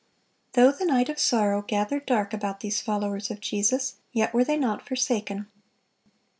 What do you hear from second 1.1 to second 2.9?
sorrow gathered dark about these